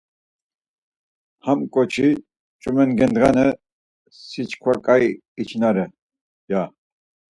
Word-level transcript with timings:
Ham 1.45 1.59
ǩoçi 1.73 2.07
ç̌umegendğani 2.61 3.47
si 4.25 4.41
çkva 4.49 4.73
ǩai 4.85 5.05
içinare 5.41 5.85
ya. 6.51 6.61